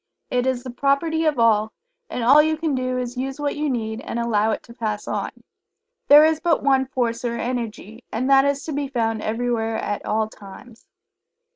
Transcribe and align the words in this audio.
It 0.31 0.47
is 0.47 0.63
the 0.63 0.71
property 0.71 1.25
of 1.25 1.37
all, 1.37 1.73
and 2.09 2.23
all 2.23 2.41
you 2.41 2.57
can 2.57 2.73
do 2.73 2.97
is 2.97 3.13
to 3.13 3.21
use 3.21 3.39
what 3.39 3.55
you 3.55 3.69
need, 3.69 4.01
and 4.01 4.17
allow 4.17 4.49
it 4.49 4.63
to 4.63 4.73
pass 4.73 5.07
on. 5.07 5.29
There 6.07 6.25
is 6.25 6.39
but 6.39 6.63
one 6.63 6.87
Force 6.87 7.23
or 7.23 7.37
Energy, 7.37 8.03
and 8.11 8.27
that 8.27 8.43
is 8.43 8.63
to 8.65 8.73
be 8.73 8.87
found 8.87 9.21
everywhere 9.21 9.75
at 9.75 10.03
all 10.03 10.27
times. 10.27 10.87